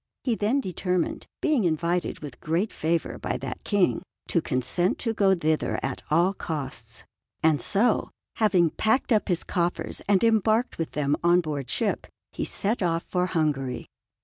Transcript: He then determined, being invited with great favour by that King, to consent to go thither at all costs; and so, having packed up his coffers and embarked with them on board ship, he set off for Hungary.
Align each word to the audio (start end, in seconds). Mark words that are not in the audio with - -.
He 0.23 0.33
then 0.33 0.61
determined, 0.61 1.27
being 1.41 1.63
invited 1.63 2.21
with 2.21 2.39
great 2.41 2.73
favour 2.73 3.19
by 3.19 3.37
that 3.37 3.63
King, 3.63 4.01
to 4.29 4.41
consent 4.41 4.97
to 4.97 5.13
go 5.13 5.35
thither 5.35 5.79
at 5.83 6.01
all 6.09 6.33
costs; 6.33 7.03
and 7.43 7.61
so, 7.61 8.09
having 8.37 8.71
packed 8.71 9.11
up 9.11 9.27
his 9.27 9.43
coffers 9.43 10.01
and 10.09 10.23
embarked 10.23 10.79
with 10.79 10.93
them 10.93 11.15
on 11.23 11.39
board 11.39 11.69
ship, 11.69 12.07
he 12.31 12.45
set 12.45 12.81
off 12.81 13.03
for 13.09 13.27
Hungary. 13.27 13.85